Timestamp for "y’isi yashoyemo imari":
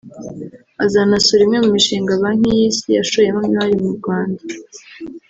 2.57-3.75